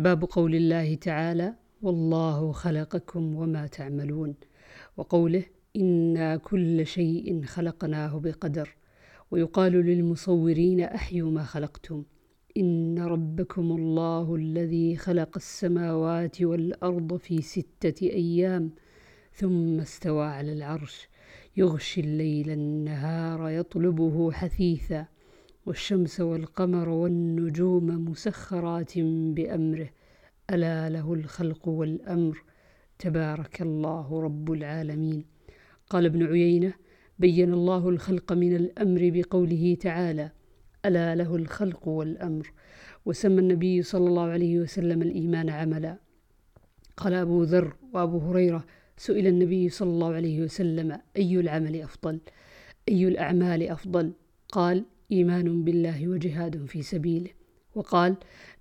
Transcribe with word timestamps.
باب 0.00 0.24
قول 0.24 0.54
الله 0.54 0.94
تعالى 0.94 1.54
والله 1.82 2.52
خلقكم 2.52 3.36
وما 3.36 3.66
تعملون 3.66 4.34
وقوله 4.96 5.44
إنا 5.76 6.36
كل 6.36 6.86
شيء 6.86 7.42
خلقناه 7.44 8.18
بقدر 8.18 8.76
ويقال 9.30 9.72
للمصورين 9.72 10.80
أحيوا 10.80 11.30
ما 11.30 11.42
خلقتم 11.42 12.04
إن 12.56 12.98
ربكم 12.98 13.72
الله 13.72 14.34
الذي 14.34 14.96
خلق 14.96 15.36
السماوات 15.36 16.42
والأرض 16.42 17.16
في 17.16 17.42
ستة 17.42 18.06
أيام 18.06 18.70
ثم 19.32 19.80
استوى 19.80 20.26
على 20.26 20.52
العرش 20.52 21.08
يغشي 21.56 22.00
الليل 22.00 22.50
النهار 22.50 23.48
يطلبه 23.48 24.32
حثيثا. 24.32 25.06
والشمس 25.70 26.20
والقمر 26.20 26.88
والنجوم 26.88 27.86
مسخرات 28.10 28.92
بأمره. 29.36 29.90
ألا 30.50 30.88
له 30.88 31.14
الخلق 31.14 31.68
والأمر. 31.68 32.44
تبارك 32.98 33.62
الله 33.62 34.20
رب 34.20 34.52
العالمين. 34.52 35.24
قال 35.90 36.06
ابن 36.06 36.26
عيينة 36.26 36.72
بين 37.18 37.52
الله 37.52 37.88
الخلق 37.88 38.32
من 38.32 38.56
الأمر 38.56 39.10
بقوله 39.14 39.76
تعالى 39.80 40.30
ألا 40.86 41.14
له 41.14 41.36
الخلق 41.36 41.88
والأمر. 41.88 42.52
وسمى 43.06 43.40
النبي 43.40 43.82
صلى 43.82 44.06
الله 44.08 44.28
عليه 44.36 44.58
وسلم 44.58 45.02
الإيمان 45.02 45.48
عملا. 45.50 45.96
قال 46.96 47.14
أبو 47.14 47.42
ذر 47.42 47.76
وأبو 47.92 48.18
هريرة 48.18 48.64
سئل 48.96 49.26
النبي 49.26 49.68
صلى 49.68 49.90
الله 49.90 50.14
عليه 50.14 50.42
وسلم 50.42 50.98
أي 51.16 51.40
العمل 51.40 51.82
أفضل؟ 51.82 52.20
أي 52.88 53.08
الأعمال 53.08 53.68
أفضل؟ 53.68 54.12
قال 54.48 54.84
إيمان 55.12 55.64
بالله 55.64 56.08
وجهاد 56.08 56.64
في 56.66 56.82
سبيله. 56.82 57.30
وقال 57.74 58.16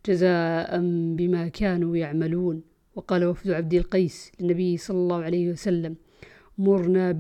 جزاء 0.05 0.79
بما 1.15 1.47
كانوا 1.47 1.97
يعملون. 1.97 2.61
وقال 2.95 3.25
وفد 3.25 3.51
عبد 3.51 3.73
القيس 3.73 4.31
للنبي 4.39 4.77
صلى 4.77 4.97
الله 4.97 5.23
عليه 5.23 5.49
وسلم 5.49 5.95
مرنا 6.57 7.11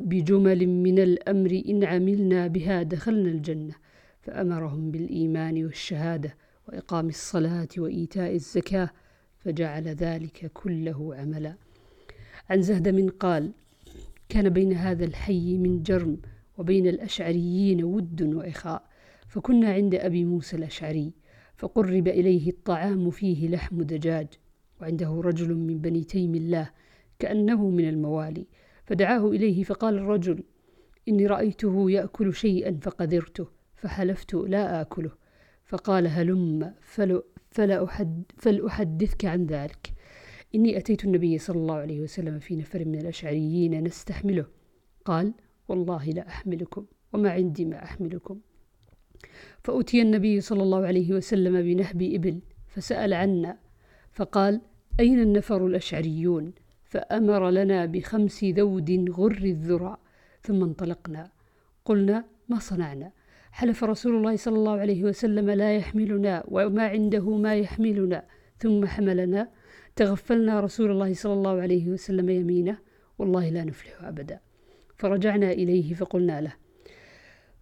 بجمل 0.00 0.66
من 0.66 0.98
الأمر 0.98 1.62
إن 1.68 1.84
عملنا 1.84 2.46
بها 2.46 2.82
دخلنا 2.82 3.30
الجنة 3.30 3.74
فأمرهم 4.22 4.90
بالإيمان 4.90 5.64
والشهادة 5.64 6.36
وإقام 6.68 7.08
الصلاة 7.08 7.68
وإيتاء 7.78 8.34
الزكاة 8.34 8.90
فجعل 9.38 9.88
ذلك 9.88 10.50
كله 10.54 11.14
عملا. 11.14 11.54
عن 12.50 12.62
زهد 12.62 12.88
من 12.88 13.08
قال 13.08 13.52
كان 14.28 14.48
بين 14.48 14.72
هذا 14.72 15.04
الحي 15.04 15.58
من 15.58 15.82
جرم 15.82 16.16
وبين 16.58 16.86
الأشعريين 16.86 17.84
ود 17.84 18.22
وإخاء 18.22 18.88
فكنا 19.28 19.72
عند 19.72 19.94
أبي 19.94 20.24
موسى 20.24 20.56
الأشعري 20.56 21.12
فقرب 21.56 22.08
إليه 22.08 22.50
الطعام 22.50 23.10
فيه 23.10 23.48
لحم 23.48 23.82
دجاج 23.82 24.26
وعنده 24.80 25.20
رجل 25.24 25.54
من 25.54 25.78
بني 25.78 26.04
تيم 26.04 26.34
الله 26.34 26.70
كأنه 27.18 27.68
من 27.70 27.88
الموالي 27.88 28.46
فدعاه 28.84 29.28
إليه 29.28 29.62
فقال 29.62 29.94
الرجل 29.94 30.42
إني 31.08 31.26
رأيته 31.26 31.90
يأكل 31.90 32.34
شيئا 32.34 32.78
فقدرته 32.82 33.48
فحلفت 33.76 34.34
لا 34.34 34.80
آكله 34.80 35.10
فقال 35.64 36.06
هلم 36.06 36.74
فلأحدثك 38.38 39.24
عن 39.24 39.46
ذلك. 39.46 39.92
إني 40.54 40.78
أتيت 40.78 41.04
النبي 41.04 41.38
صلى 41.38 41.56
الله 41.56 41.74
عليه 41.74 42.00
وسلم 42.00 42.38
في 42.38 42.56
نفر 42.56 42.84
من 42.84 42.98
الأشعريين 43.00 43.84
نستحمله. 43.84 44.46
قال 45.04 45.34
والله 45.68 46.04
لا 46.04 46.28
أحملكم 46.28 46.86
وما 47.12 47.30
عندي 47.30 47.64
ما 47.64 47.84
أحملكم. 47.84 48.40
فأتي 49.64 50.02
النبي 50.02 50.40
صلى 50.40 50.62
الله 50.62 50.86
عليه 50.86 51.12
وسلم 51.12 51.62
بنهب 51.62 52.02
إبل 52.02 52.40
فسأل 52.66 53.14
عنا 53.14 53.58
فقال 54.12 54.60
أين 55.00 55.20
النفر 55.20 55.66
الأشعريون؟ 55.66 56.52
فأمر 56.84 57.50
لنا 57.50 57.86
بخمس 57.86 58.44
ذود 58.44 59.10
غر 59.10 59.42
الذرى 59.44 59.96
ثم 60.42 60.62
انطلقنا. 60.62 61.30
قلنا 61.84 62.24
ما 62.48 62.58
صنعنا؟ 62.58 63.12
حلف 63.52 63.84
رسول 63.84 64.16
الله 64.16 64.36
صلى 64.36 64.56
الله 64.56 64.76
عليه 64.80 65.04
وسلم 65.04 65.50
لا 65.50 65.76
يحملنا 65.76 66.44
وما 66.48 66.86
عنده 66.86 67.36
ما 67.36 67.56
يحملنا. 67.56 68.24
ثم 68.58 68.86
حملنا 68.86 69.50
تغفلنا 69.96 70.60
رسول 70.60 70.90
الله 70.90 71.14
صلى 71.14 71.32
الله 71.32 71.60
عليه 71.60 71.88
وسلم 71.88 72.28
يمينه 72.30 72.78
والله 73.18 73.48
لا 73.50 73.64
نفلح 73.64 74.02
أبدا. 74.02 74.40
فرجعنا 74.98 75.52
إليه 75.52 75.94
فقلنا 75.94 76.40
له 76.40 76.52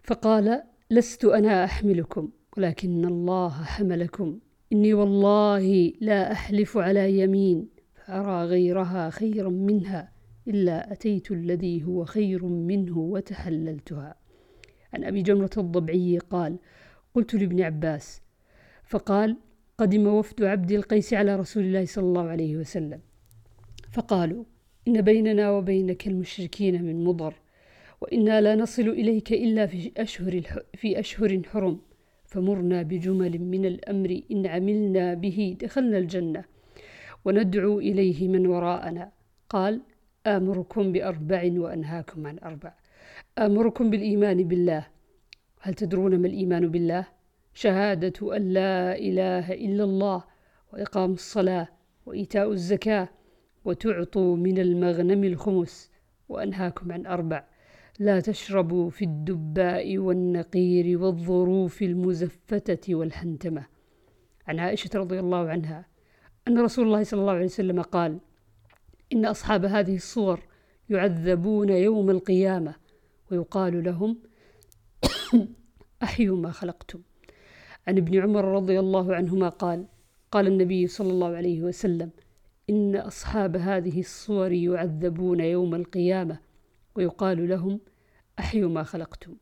فقال 0.03 0.63
لست 0.91 1.25
أنا 1.25 1.63
أحملكم 1.63 2.29
ولكن 2.57 3.05
الله 3.05 3.49
حملكم. 3.49 4.39
إني 4.73 4.93
والله 4.93 5.93
لا 6.01 6.31
أحلف 6.31 6.77
على 6.77 7.19
يمين 7.19 7.69
فأرى 7.95 8.45
غيرها 8.45 9.09
خيرا 9.09 9.49
منها 9.49 10.11
إلا 10.47 10.91
أتيت 10.91 11.31
الذي 11.31 11.83
هو 11.83 12.05
خير 12.05 12.45
منه 12.45 12.97
وتحللتها. 12.97 14.15
عن 14.93 15.03
أبي 15.03 15.21
جمرة 15.21 15.49
الضبعي 15.57 16.17
قال 16.17 16.59
قلت 17.13 17.33
لابن 17.33 17.61
عباس. 17.61 18.21
فقال 18.83 19.37
قدم 19.77 20.07
وفد 20.07 20.43
عبد 20.43 20.71
القيس 20.71 21.13
على 21.13 21.35
رسول 21.35 21.63
الله 21.63 21.85
صلى 21.85 22.03
الله 22.03 22.29
عليه 22.29 22.57
وسلم. 22.57 22.99
فقالوا 23.91 24.43
إن 24.87 25.01
بيننا 25.01 25.51
وبينك 25.51 26.07
المشركين 26.07 26.83
من 26.83 27.03
مضر 27.03 27.33
وإنا 28.01 28.41
لا 28.41 28.55
نصل 28.55 28.89
إليك 28.89 29.33
إلا 29.33 29.65
في 29.65 29.91
أشهر, 29.97 30.41
في 30.73 30.99
أشهر 30.99 31.41
حرم 31.51 31.79
فمرنا 32.25 32.81
بجمل 32.81 33.39
من 33.39 33.65
الأمر 33.65 34.21
إن 34.31 34.47
عملنا 34.47 35.13
به 35.13 35.57
دخلنا 35.61 35.97
الجنة 35.97 36.43
وندعو 37.25 37.79
إليه 37.79 38.27
من 38.27 38.47
وراءنا. 38.47 39.11
قال 39.49 39.81
آمركم 40.27 40.91
بأربع 40.91 41.51
وأنهاكم 41.57 42.27
عن 42.27 42.39
أربع. 42.39 42.73
آمركم 43.37 43.89
بالإيمان 43.89 44.47
بالله. 44.47 44.87
هل 45.61 45.73
تدرون 45.73 46.19
ما 46.19 46.27
الإيمان 46.27 46.67
بالله؟ 46.67 47.07
شهادة 47.53 48.35
أن 48.35 48.53
لا 48.53 48.97
إله 48.97 49.53
إلا 49.53 49.83
الله 49.83 50.23
وإقام 50.73 51.11
الصلاة 51.13 51.67
وإيتاء 52.05 52.51
الزكاة 52.51 53.09
وتعطوا 53.67 54.35
من 54.35 54.57
المغنم 54.59 55.23
الخمس 55.23 55.91
وأنهاكم 56.29 56.91
عن 56.91 57.05
أربع. 57.05 57.43
لا 57.99 58.19
تشربوا 58.19 58.89
في 58.89 59.05
الدباء 59.05 59.97
والنقير 59.97 60.99
والظروف 61.01 61.81
المزفتة 61.81 62.95
والحنتمة. 62.95 63.65
عن 64.47 64.59
عائشة 64.59 64.89
رضي 64.95 65.19
الله 65.19 65.49
عنها 65.49 65.85
أن 66.47 66.59
رسول 66.59 66.85
الله 66.85 67.03
صلى 67.03 67.21
الله 67.21 67.31
عليه 67.33 67.45
وسلم 67.45 67.81
قال 67.81 68.19
إن 69.13 69.25
أصحاب 69.25 69.65
هذه 69.65 69.95
الصور 69.95 70.39
يعذبون 70.89 71.69
يوم 71.69 72.09
القيامة 72.09 72.75
ويقال 73.31 73.83
لهم 73.83 74.17
أحيوا 76.03 76.37
ما 76.37 76.51
خلقتم. 76.51 77.01
عن 77.87 77.97
ابن 77.97 78.19
عمر 78.21 78.45
رضي 78.45 78.79
الله 78.79 79.15
عنهما 79.15 79.49
قال 79.49 79.85
قال 80.31 80.47
النبي 80.47 80.87
صلى 80.87 81.11
الله 81.11 81.35
عليه 81.35 81.61
وسلم 81.61 82.09
إن 82.69 82.95
أصحاب 82.95 83.55
هذه 83.55 83.99
الصور 83.99 84.51
يعذبون 84.51 85.39
يوم 85.39 85.75
القيامة 85.75 86.39
ويقال 86.95 87.49
لهم 87.49 87.79
أحيوا 88.39 88.69
ما 88.69 88.83
خلقتم. 88.83 89.35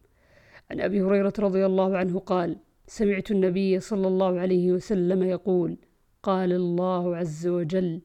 عن 0.72 0.82
أبي 0.82 1.02
هريرة 1.02 1.34
رضي 1.40 1.66
الله 1.66 1.98
عنه 1.98 2.20
قال 2.20 2.58
سمعت 2.88 3.32
النبي 3.32 3.80
صلى 3.80 4.08
الله 4.08 4.40
عليه 4.40 4.72
وسلم 4.72 5.24
يقول 5.24 5.78
قال 6.24 6.54
الله 6.54 7.16
عز 7.16 7.48
وجل 7.48 8.02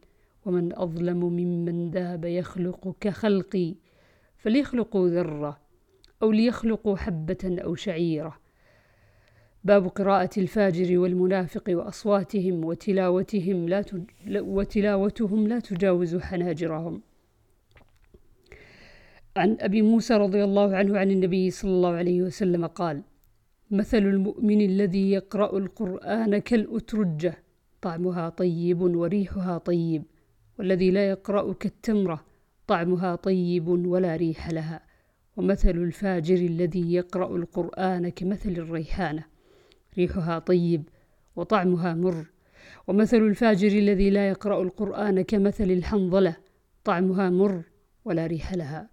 ومن 0.46 0.78
أظلم 0.78 1.24
ممن 1.24 1.90
ذهب 1.90 2.24
يخلق 2.24 2.96
كخلقي 3.00 3.74
فليخلقوا 4.36 5.08
ذرة 5.08 5.60
أو 6.22 6.32
ليخلقوا 6.32 6.96
حبة 6.96 7.58
أو 7.64 7.74
شعيرة. 7.74 8.39
باب 9.64 9.88
قراءة 9.88 10.30
الفاجر 10.38 10.98
والمنافق 10.98 11.64
وأصواتهم 11.68 12.64
وتلاوتهم 12.64 13.68
لا 13.68 13.82
تج... 13.82 14.02
وتلاوتهم 14.28 15.48
لا 15.48 15.58
تجاوز 15.58 16.16
حناجرهم. 16.16 17.02
عن 19.36 19.56
أبي 19.60 19.82
موسى 19.82 20.14
رضي 20.14 20.44
الله 20.44 20.76
عنه 20.76 20.98
عن 20.98 21.10
النبي 21.10 21.50
صلى 21.50 21.70
الله 21.70 21.92
عليه 21.92 22.22
وسلم 22.22 22.66
قال 22.66 23.02
مثل 23.70 23.98
المؤمن 23.98 24.60
الذي 24.60 25.10
يقرأ 25.10 25.58
القرآن 25.58 26.38
كالأترجة 26.38 27.38
طعمها 27.82 28.28
طيب 28.28 28.80
وريحها 28.80 29.58
طيب 29.58 30.02
والذي 30.58 30.90
لا 30.90 31.10
يقرأ 31.10 31.52
كالتمرة 31.52 32.24
طعمها 32.66 33.16
طيب 33.16 33.68
ولا 33.68 34.16
ريح 34.16 34.50
لها 34.50 34.80
ومثل 35.36 35.70
الفاجر 35.70 36.34
الذي 36.34 36.94
يقرأ 36.94 37.36
القرآن 37.36 38.08
كمثل 38.08 38.50
الريحانة. 38.50 39.24
ريحها 39.98 40.38
طيب 40.38 40.88
وطعمها 41.36 41.94
مر. 41.94 42.26
ومثل 42.88 43.16
الفاجر 43.16 43.68
الذي 43.68 44.10
لا 44.10 44.28
يقرأ 44.28 44.62
القرآن 44.62 45.22
كمثل 45.22 45.64
الحنظلة 45.64 46.36
طعمها 46.84 47.30
مر 47.30 47.62
ولا 48.04 48.26
ريح 48.26 48.54
لها. 48.54 48.90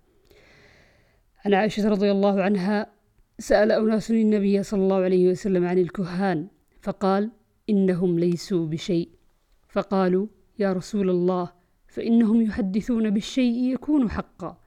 عن 1.46 1.54
عائشة 1.54 1.90
رضي 1.90 2.12
الله 2.12 2.42
عنها 2.42 2.92
سأل 3.40 3.72
أناس 3.72 4.12
النبي 4.12 4.64
صلى 4.64 4.84
الله 4.84 4.96
عليه 4.96 5.32
وسلم 5.32 5.66
عن 5.66 5.78
الكهان 5.78 6.48
فقال 6.82 7.32
إنهم 7.70 8.20
ليسوا 8.20 8.68
بشيء. 8.68 9.10
فقالوا 9.70 10.28
يا 10.60 10.74
رسول 10.74 11.10
الله 11.10 11.52
فإنهم 11.88 12.42
يحدثون 12.42 13.10
بالشيء 13.10 13.74
يكون 13.74 14.10
حقا. 14.10 14.58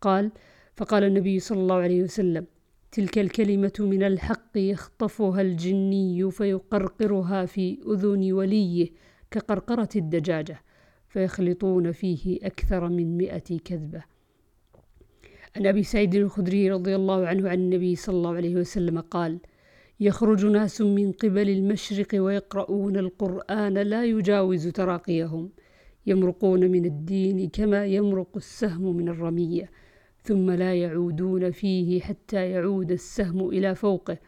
قال 0.00 0.32
فقال 0.74 1.04
النبي 1.04 1.38
صلى 1.38 1.60
الله 1.60 1.76
عليه 1.76 2.02
وسلم 2.02 2.46
تلك 2.92 3.18
الكلمة 3.18 3.72
من 3.78 4.02
الحق 4.02 4.56
يخطفها 4.56 5.40
الجني 5.40 6.30
فيقرقرها 6.30 7.46
في 7.46 7.78
أذن 7.86 8.32
وليه 8.32 8.90
كقرقرة 9.30 9.88
الدجاجة 9.96 10.60
فيخلطون 11.08 11.92
فيه 11.92 12.38
أكثر 12.42 12.88
من 12.88 13.16
مئة 13.16 13.58
كذبة. 13.64 14.02
عن 15.56 15.66
أبي 15.66 15.82
سعيد 15.82 16.14
الخدري 16.14 16.70
رضي 16.70 16.96
الله 16.96 17.26
عنه 17.26 17.48
عن 17.48 17.58
النبي 17.58 17.96
صلى 17.96 18.16
الله 18.16 18.34
عليه 18.34 18.56
وسلم 18.56 19.00
قال 19.00 19.38
يخرج 20.00 20.46
ناس 20.46 20.80
من 20.80 21.12
قبل 21.12 21.50
المشرق 21.50 22.08
ويقرؤون 22.14 22.96
القرآن 22.96 23.74
لا 23.74 24.04
يجاوز 24.04 24.68
تراقيهم 24.68 25.50
يمرقون 26.06 26.70
من 26.70 26.84
الدين 26.84 27.48
كما 27.48 27.86
يمرق 27.86 28.36
السهم 28.36 28.96
من 28.96 29.08
الرمية 29.08 29.70
ثم 30.24 30.50
لا 30.50 30.74
يعودون 30.74 31.50
فيه 31.50 32.00
حتى 32.00 32.50
يعود 32.50 32.92
السهم 32.92 33.48
إلى 33.48 33.74
فوقه 33.74 34.18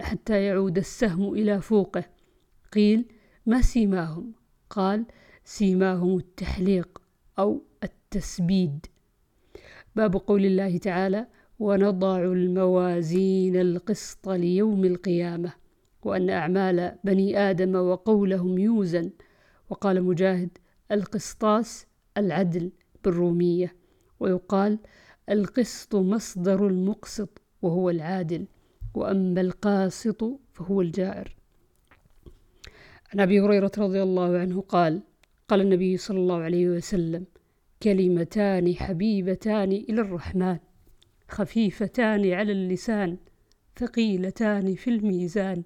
حتى 0.00 0.42
يعود 0.42 0.78
السهم 0.78 1.34
إلى 1.34 1.60
فوقه. 1.60 2.04
قيل 2.72 3.04
ما 3.46 3.60
سيماهم؟ 3.60 4.32
قال 4.70 5.06
سيماهم 5.44 6.16
التحليق 6.16 7.02
أو 7.38 7.62
التسبيد. 7.82 8.86
باب 9.96 10.16
قول 10.16 10.44
الله 10.44 10.78
تعالى 10.78 11.26
ونضع 11.58 12.22
الموازين 12.22 13.56
القسط 13.56 14.28
ليوم 14.28 14.84
القيامة. 14.84 15.52
وأن 16.02 16.30
أعمال 16.30 16.98
بني 17.04 17.38
آدم 17.38 17.74
وقولهم 17.74 18.58
يوزن. 18.58 19.10
وقال 19.70 20.02
مجاهد 20.02 20.58
القسطاس 20.92 21.86
العدل 22.16 22.72
بالرومية. 23.04 23.76
ويقال 24.20 24.78
القسط 25.30 25.94
مصدر 25.94 26.66
المقسط 26.66 27.42
وهو 27.62 27.90
العادل 27.90 28.46
وأما 28.94 29.40
القاسط 29.40 30.40
فهو 30.52 30.80
الجائر. 30.80 31.36
عن 33.12 33.20
أبي 33.20 33.40
هريرة 33.40 33.72
رضي 33.78 34.02
الله 34.02 34.38
عنه 34.38 34.60
قال 34.60 35.02
قال 35.48 35.60
النبي 35.60 35.96
صلى 35.96 36.18
الله 36.18 36.42
عليه 36.42 36.68
وسلم 36.68 37.24
كلمتان 37.82 38.74
حبيبتان 38.74 39.72
إلى 39.72 40.00
الرحمن 40.00 40.58
خفيفتان 41.28 42.32
على 42.32 42.52
اللسان 42.52 43.16
ثقيلتان 43.76 44.74
في 44.74 44.90
الميزان. 44.90 45.62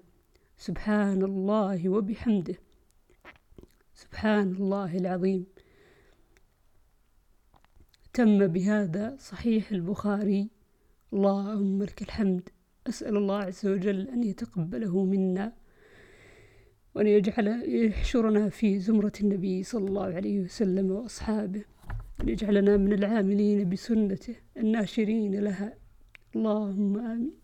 سبحان 0.57 1.23
الله 1.23 1.89
وبحمده. 1.89 2.55
سبحان 3.93 4.51
الله 4.51 4.97
العظيم. 4.97 5.45
تم 8.19 8.47
بهذا 8.47 9.15
صحيح 9.19 9.71
البخاري. 9.71 10.49
اللهم 11.13 11.83
لك 11.83 12.01
الحمد. 12.01 12.49
أسأل 12.87 13.17
الله 13.17 13.37
عز 13.37 13.67
وجل 13.67 14.07
أن 14.09 14.23
يتقبله 14.23 15.05
منا 15.05 15.53
وأن 16.95 17.07
يجعل 17.07 17.47
يحشرنا 17.85 18.49
في 18.49 18.79
زمرة 18.79 19.11
النبي 19.21 19.63
صلى 19.63 19.87
الله 19.87 20.03
عليه 20.03 20.39
وسلم 20.39 20.91
وأصحابه. 20.91 21.63
وأن 22.19 22.29
يجعلنا 22.29 22.77
من 22.77 22.93
العاملين 22.93 23.69
بسنته 23.69 24.35
الناشرين 24.57 25.35
لها. 25.39 25.73
اللهم 26.35 26.97
آمين. 26.97 27.38